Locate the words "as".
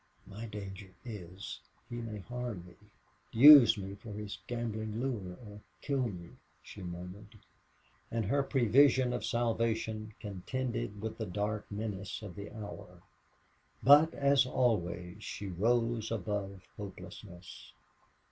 14.15-14.47